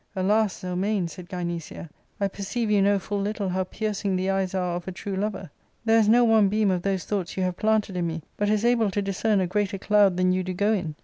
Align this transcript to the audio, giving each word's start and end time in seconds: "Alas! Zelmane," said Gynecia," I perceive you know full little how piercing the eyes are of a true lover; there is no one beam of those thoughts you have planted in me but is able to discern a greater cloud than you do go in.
"Alas! 0.15 0.63
Zelmane," 0.63 1.07
said 1.07 1.29
Gynecia," 1.29 1.87
I 2.19 2.27
perceive 2.27 2.71
you 2.71 2.81
know 2.81 2.97
full 2.97 3.21
little 3.21 3.49
how 3.49 3.65
piercing 3.65 4.15
the 4.15 4.31
eyes 4.31 4.55
are 4.55 4.75
of 4.75 4.87
a 4.87 4.91
true 4.91 5.15
lover; 5.15 5.51
there 5.85 5.99
is 5.99 6.09
no 6.09 6.23
one 6.25 6.49
beam 6.49 6.71
of 6.71 6.81
those 6.81 7.03
thoughts 7.05 7.37
you 7.37 7.43
have 7.43 7.55
planted 7.57 7.95
in 7.95 8.07
me 8.07 8.23
but 8.35 8.49
is 8.49 8.65
able 8.65 8.89
to 8.89 9.01
discern 9.03 9.39
a 9.39 9.45
greater 9.45 9.77
cloud 9.77 10.17
than 10.17 10.31
you 10.31 10.41
do 10.41 10.53
go 10.55 10.73
in. 10.73 10.95